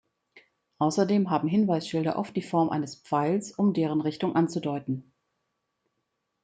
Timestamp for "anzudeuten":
4.35-5.13